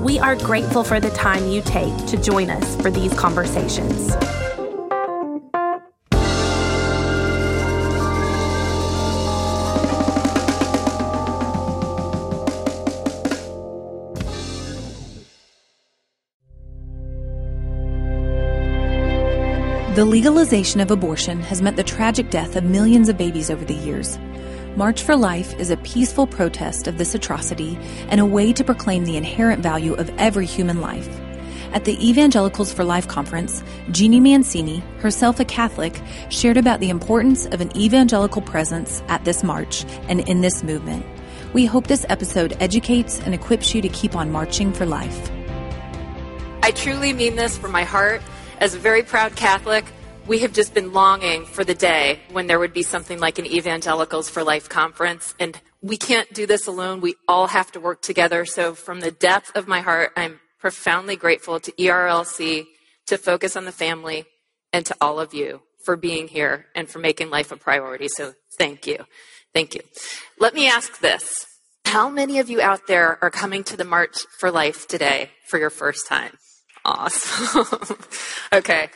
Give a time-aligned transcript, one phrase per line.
[0.00, 4.16] We are grateful for the time you take to join us for these conversations.
[19.96, 23.74] The legalization of abortion has meant the tragic death of millions of babies over the
[23.74, 24.18] years.
[24.76, 27.76] March for Life is a peaceful protest of this atrocity
[28.08, 31.08] and a way to proclaim the inherent value of every human life.
[31.72, 37.46] At the Evangelicals for Life conference, Jeanne Mancini, herself a Catholic, shared about the importance
[37.46, 41.04] of an evangelical presence at this march and in this movement.
[41.52, 45.30] We hope this episode educates and equips you to keep on marching for life.
[46.62, 48.22] I truly mean this from my heart.
[48.58, 49.84] As a very proud Catholic,
[50.26, 53.46] we have just been longing for the day when there would be something like an
[53.46, 55.34] Evangelicals for Life conference.
[55.40, 57.00] And we can't do this alone.
[57.00, 58.44] We all have to work together.
[58.44, 62.66] So, from the depth of my heart, I'm profoundly grateful to ERLC,
[63.06, 64.26] to Focus on the Family,
[64.72, 68.08] and to all of you for being here and for making life a priority.
[68.08, 69.04] So, thank you.
[69.54, 69.80] Thank you.
[70.38, 71.46] Let me ask this
[71.86, 75.58] How many of you out there are coming to the March for Life today for
[75.58, 76.32] your first time?
[76.84, 77.96] Awesome.
[78.52, 78.90] okay.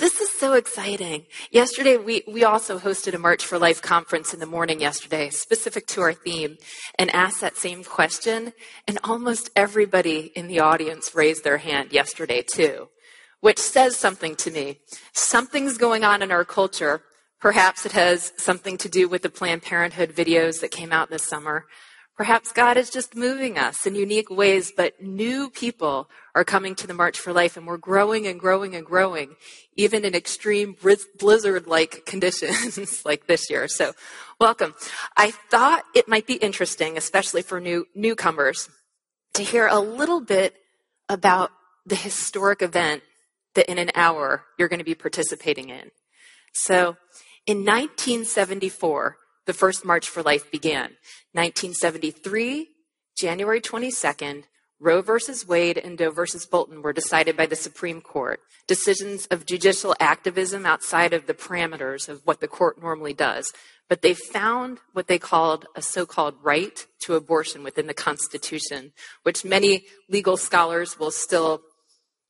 [0.00, 1.26] This is so exciting.
[1.52, 5.86] Yesterday, we, we also hosted a March for Life conference in the morning yesterday, specific
[5.88, 6.56] to our theme,
[6.98, 8.54] and asked that same question.
[8.88, 12.88] And almost everybody in the audience raised their hand yesterday, too,
[13.40, 14.80] which says something to me.
[15.12, 17.02] Something's going on in our culture.
[17.40, 21.28] Perhaps it has something to do with the Planned Parenthood videos that came out this
[21.28, 21.66] summer.
[22.16, 26.86] Perhaps God is just moving us in unique ways, but new people are coming to
[26.86, 29.34] the March for Life and we're growing and growing and growing,
[29.76, 30.76] even in extreme
[31.18, 33.66] blizzard like conditions like this year.
[33.66, 33.94] So
[34.38, 34.74] welcome.
[35.16, 38.68] I thought it might be interesting, especially for new newcomers,
[39.34, 40.54] to hear a little bit
[41.08, 41.50] about
[41.84, 43.02] the historic event
[43.56, 45.90] that in an hour you're going to be participating in.
[46.52, 46.96] So
[47.44, 49.16] in 1974,
[49.46, 50.96] the first March for Life began.
[51.32, 52.68] 1973,
[53.16, 54.44] January 22nd,
[54.80, 58.40] Roe versus Wade and Doe versus Bolton were decided by the Supreme Court.
[58.66, 63.52] Decisions of judicial activism outside of the parameters of what the court normally does.
[63.88, 68.92] But they found what they called a so called right to abortion within the Constitution,
[69.22, 71.62] which many legal scholars will still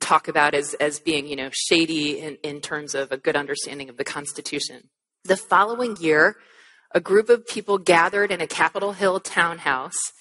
[0.00, 3.88] talk about as, as being, you know, shady in, in terms of a good understanding
[3.88, 4.88] of the Constitution.
[5.24, 6.36] The following year,
[6.94, 10.12] a group of people gathered in a Capitol Hill townhouse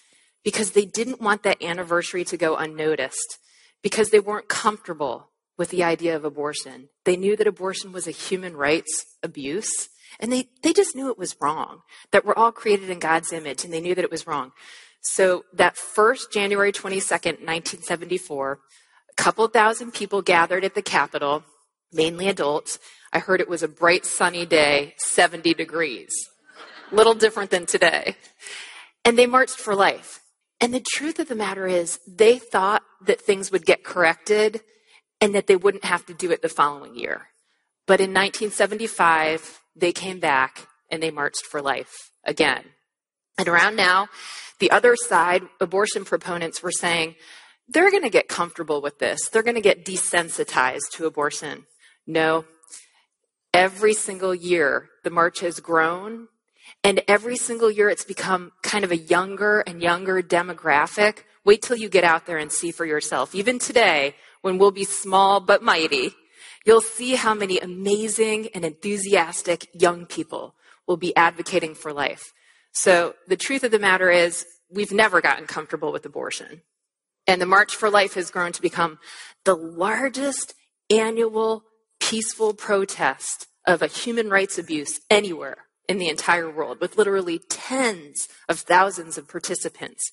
[0.44, 3.38] because they didn't want that anniversary to go unnoticed,
[3.84, 6.90] because they weren't comfortable with the idea of abortion.
[7.06, 9.90] They knew that abortion was a human rights abuse,
[10.20, 11.82] and they, they just knew it was wrong,
[12.12, 14.52] that we're all created in God's image, and they knew that it was wrong.
[15.02, 18.60] So that first January 22nd, 1974,
[19.10, 21.44] a couple thousand people gathered at the Capitol,
[21.92, 22.80] mainly adults.
[23.12, 26.12] I heard it was a bright sunny day, 70 degrees
[26.92, 28.16] little different than today.
[29.04, 30.22] And they marched for life.
[30.60, 34.62] And the truth of the matter is, they thought that things would get corrected
[35.20, 37.28] and that they wouldn't have to do it the following year.
[37.88, 42.64] But in 1975, they came back and they marched for life again.
[43.38, 44.08] And around now,
[44.60, 47.16] the other side, abortion proponents were saying,
[47.68, 49.30] they're going to get comfortable with this.
[49.30, 51.66] They're going to get desensitized to abortion.
[52.06, 52.46] No.
[53.54, 56.28] Every single year, the march has grown
[56.84, 61.20] and every single year it's become kind of a younger and younger demographic.
[61.46, 63.36] Wait till you get out there and see for yourself.
[63.36, 66.14] Even today, when we'll be small but mighty,
[66.66, 70.56] you'll see how many amazing and enthusiastic young people
[70.88, 72.34] will be advocating for life.
[72.72, 76.62] So the truth of the matter is, we've never gotten comfortable with abortion.
[77.28, 79.00] And the March for Life has grown to become
[79.44, 80.54] the largest
[80.90, 81.64] annual
[82.00, 85.58] peaceful protest of a human rights abuse anywhere
[85.88, 90.12] in the entire world with literally tens of thousands of participants.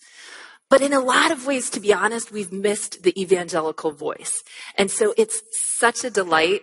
[0.71, 4.43] But in a lot of ways, to be honest, we've missed the evangelical voice.
[4.77, 6.63] And so it's such a delight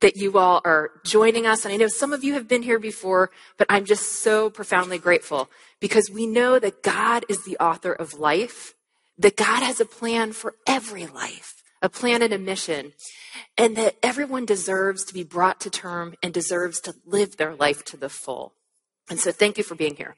[0.00, 1.64] that you all are joining us.
[1.64, 4.98] And I know some of you have been here before, but I'm just so profoundly
[4.98, 5.48] grateful
[5.80, 8.74] because we know that God is the author of life,
[9.18, 12.92] that God has a plan for every life, a plan and a mission,
[13.56, 17.84] and that everyone deserves to be brought to term and deserves to live their life
[17.86, 18.52] to the full.
[19.08, 20.16] And so thank you for being here.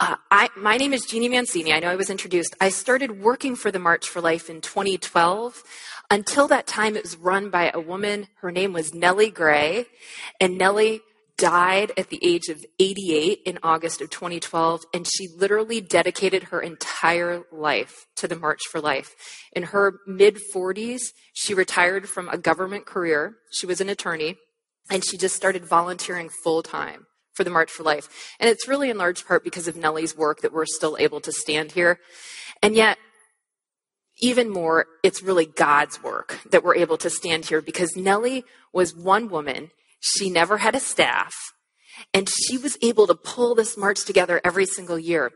[0.00, 1.72] Uh, I, my name is Jeanne Mancini.
[1.72, 2.56] I know I was introduced.
[2.60, 5.62] I started working for the March for Life in 2012.
[6.10, 8.26] Until that time, it was run by a woman.
[8.36, 9.86] Her name was Nellie Gray.
[10.40, 11.02] And Nellie
[11.40, 16.60] died at the age of 88 in August of 2012, and she literally dedicated her
[16.60, 19.14] entire life to the March for Life.
[19.52, 21.00] In her mid 40s,
[21.32, 23.36] she retired from a government career.
[23.50, 24.36] She was an attorney,
[24.90, 28.08] and she just started volunteering full time for the March for Life.
[28.38, 31.32] And it's really in large part because of Nellie's work that we're still able to
[31.32, 31.98] stand here.
[32.62, 32.98] And yet,
[34.20, 38.44] even more, it's really God's work that we're able to stand here because Nellie
[38.74, 39.70] was one woman
[40.00, 41.34] she never had a staff,
[42.12, 45.30] and she was able to pull this march together every single year.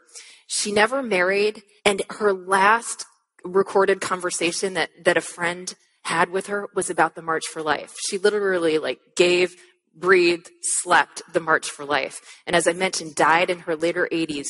[0.47, 3.05] She never married, and her last
[3.45, 5.75] recorded conversation that, that a friend
[6.05, 7.95] had with her was about the March for Life.
[8.09, 9.55] She literally like gave,
[9.95, 12.21] breathed, slept the March for Life.
[12.47, 14.49] And as I mentioned, died in her later 80s.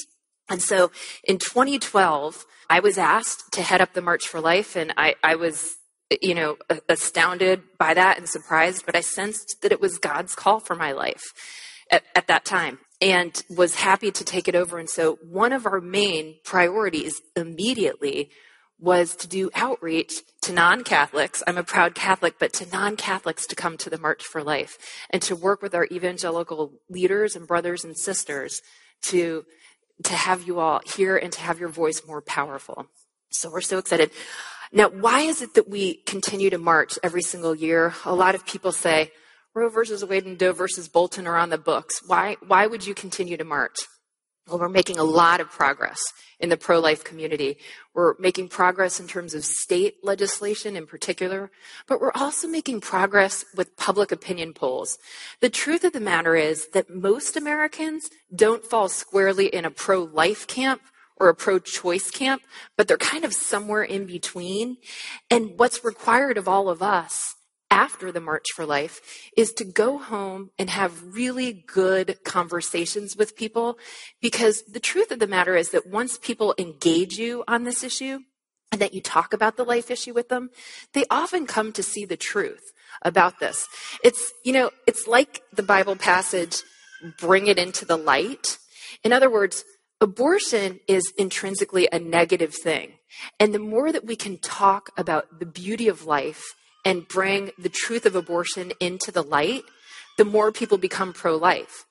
[0.49, 0.91] And so
[1.23, 5.37] in 2012, I was asked to head up the March for Life, and I, I
[5.37, 5.77] was
[6.23, 6.56] you know,
[6.89, 10.93] astounded by that and surprised, but I sensed that it was God's call for my
[10.93, 11.23] life
[11.91, 14.79] at, at, that time and was happy to take it over.
[14.79, 18.31] And so one of our main priorities immediately
[18.79, 21.43] was to do outreach to non Catholics.
[21.47, 24.79] I'm a proud Catholic, but to non Catholics to come to the March for Life
[25.11, 28.61] and to work with our evangelical leaders and brothers and sisters
[29.03, 29.45] to,
[30.03, 32.89] to have you all hear and to have your voice more powerful.
[33.31, 34.11] So we're so excited.
[34.75, 37.94] Now, why is it that we continue to march every single year?
[38.05, 39.12] A lot of people say,
[39.55, 42.03] Roe versus Wade and Doe versus Bolton are on the books.
[42.05, 43.76] Why, why would you continue to march?
[44.49, 46.00] Well, we're making a lot of progress
[46.41, 47.56] in the pro life community.
[47.94, 51.53] We're making progress in terms of state legislation in particular,
[51.87, 54.99] but we're also making progress with public opinion polls.
[55.41, 60.03] The truth of the matter is that most Americans don't fall squarely in a pro
[60.03, 60.82] life camp
[61.17, 62.43] or a pro choice camp,
[62.77, 64.77] but they're kind of somewhere in between.
[65.31, 67.37] And what's required of all of us
[67.71, 69.01] after the March for Life
[69.37, 73.79] is to go home and have really good conversations with people
[74.21, 78.21] because the truth of the matter is that once people engage you on this issue
[78.71, 80.51] and that you talk about the life issue with them,
[80.93, 82.73] they often come to see the truth
[83.03, 83.67] about this.
[84.03, 86.63] It's, you know, it's like the Bible passage,
[87.19, 88.59] bring it into the light.
[89.03, 89.65] In other words,
[90.00, 92.93] abortion is intrinsically a negative thing.
[93.38, 96.55] And the more that we can talk about the beauty of life
[96.85, 99.62] and bring the truth of abortion into the light,
[100.17, 101.87] the more people become pro life.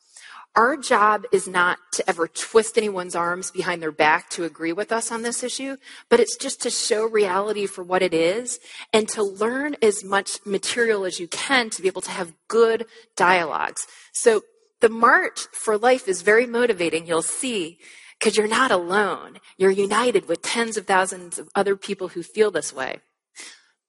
[0.55, 4.91] Our job is not to ever twist anyone's arms behind their back to agree with
[4.91, 5.77] us on this issue,
[6.09, 8.59] but it's just to show reality for what it is
[8.94, 12.85] and to learn as much material as you can to be able to have good
[13.15, 13.88] dialogues.
[14.11, 14.44] So
[14.83, 17.07] the March for Life is very motivating.
[17.07, 17.80] You'll see
[18.19, 19.39] because you're not alone.
[19.56, 23.00] You're united with tens of thousands of other people who feel this way.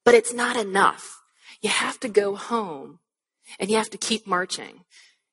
[0.05, 1.21] But it's not enough.
[1.61, 3.01] You have to go home
[3.59, 4.85] and you have to keep marching.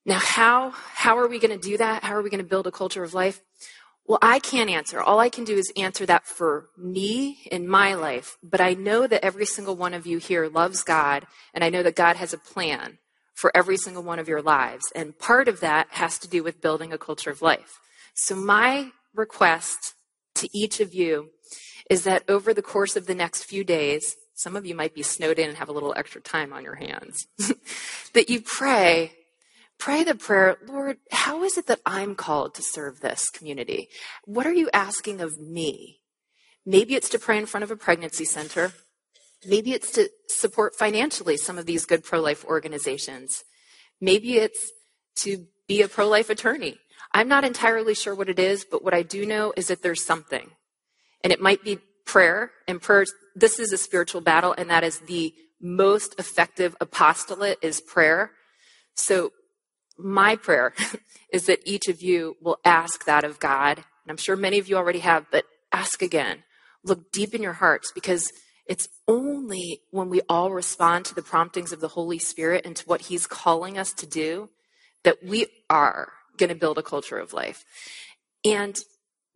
[0.03, 2.03] Now, how, how are we going to do that?
[2.03, 3.39] How are we going to build a culture of life?
[4.07, 4.99] Well, I can't answer.
[4.99, 8.35] All I can do is answer that for me in my life.
[8.41, 11.83] But I know that every single one of you here loves God, and I know
[11.83, 12.97] that God has a plan
[13.33, 14.85] for every single one of your lives.
[14.95, 17.79] And part of that has to do with building a culture of life.
[18.13, 19.95] So, my request
[20.35, 21.29] to each of you
[21.89, 25.03] is that over the course of the next few days, some of you might be
[25.03, 27.27] snowed in and have a little extra time on your hands,
[28.13, 29.13] that you pray,
[29.77, 33.89] pray the prayer, Lord, how is it that I'm called to serve this community?
[34.25, 35.99] What are you asking of me?
[36.65, 38.73] Maybe it's to pray in front of a pregnancy center.
[39.45, 43.43] Maybe it's to support financially some of these good pro life organizations.
[43.99, 44.71] Maybe it's
[45.17, 46.77] to be a pro life attorney.
[47.13, 50.05] I'm not entirely sure what it is, but what I do know is that there's
[50.05, 50.51] something.
[51.23, 53.05] And it might be prayer, and prayer,
[53.35, 58.31] this is a spiritual battle, and that is the most effective apostolate is prayer.
[58.95, 59.31] So
[59.97, 60.73] my prayer
[61.33, 63.77] is that each of you will ask that of God.
[63.77, 66.43] And I'm sure many of you already have, but ask again.
[66.83, 68.31] Look deep in your hearts because
[68.65, 72.85] it's only when we all respond to the promptings of the Holy Spirit and to
[72.85, 74.49] what He's calling us to do
[75.03, 77.63] that we are going to build a culture of life.
[78.45, 78.77] And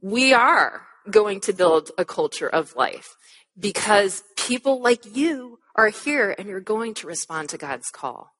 [0.01, 3.15] we are going to build a culture of life
[3.58, 8.32] because people like you are here and you're going to respond to God's call.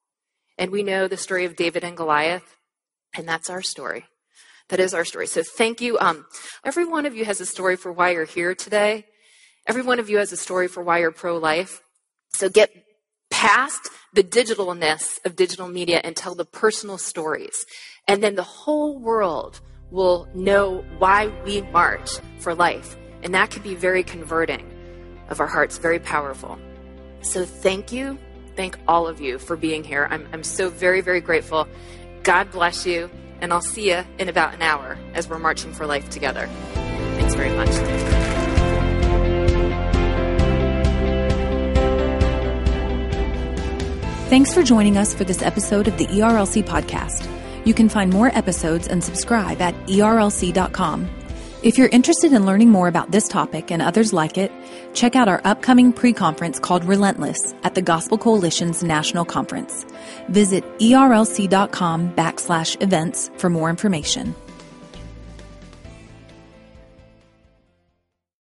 [0.58, 2.56] And we know the story of David and Goliath,
[3.14, 4.06] and that's our story.
[4.68, 5.26] That is our story.
[5.26, 5.98] So thank you.
[5.98, 6.26] Um,
[6.64, 9.06] every one of you has a story for why you're here today.
[9.66, 11.82] Every one of you has a story for why you're pro life.
[12.34, 12.70] So get
[13.30, 17.66] past the digitalness of digital media and tell the personal stories.
[18.06, 22.96] And then the whole world will know why we march for life.
[23.22, 24.70] And that can be very converting
[25.28, 26.58] of our hearts, very powerful.
[27.22, 28.18] So thank you.
[28.54, 30.06] Thank all of you for being here.
[30.10, 31.66] I'm, I'm so very, very grateful.
[32.22, 33.10] God bless you.
[33.40, 36.48] And I'll see you in about an hour as we're marching for life together.
[37.18, 38.15] Thanks very much.
[44.28, 47.28] Thanks for joining us for this episode of the ERLC podcast.
[47.64, 51.08] You can find more episodes and subscribe at erlc.com.
[51.62, 54.50] If you're interested in learning more about this topic and others like it,
[54.94, 59.86] check out our upcoming pre-conference called Relentless at the Gospel Coalition's National Conference.
[60.28, 64.34] Visit erlc.com backslash events for more information.